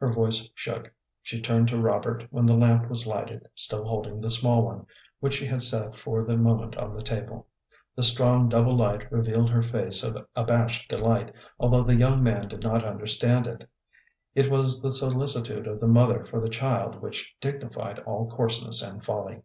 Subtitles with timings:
[0.00, 0.92] Her voice shook.
[1.22, 4.84] She turned to Robert when the lamp was lighted, still holding the small one,
[5.20, 7.46] which she had set for the moment on the table.
[7.96, 12.62] The strong double light revealed her face of abashed delight, although the young man did
[12.62, 13.66] not understand it.
[14.34, 19.02] It was the solicitude of the mother for the child which dignified all coarseness and
[19.02, 19.40] folly.